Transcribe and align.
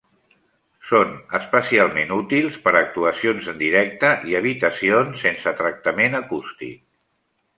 Són 0.91 1.11
especialment 1.39 2.13
útils 2.15 2.57
per 2.63 2.71
a 2.73 2.79
actuacions 2.79 3.51
en 3.53 3.61
directe 3.61 4.11
i 4.31 4.35
habitacions 4.39 5.23
sense 5.27 5.53
tractament 5.63 6.21
acústic. 6.23 6.81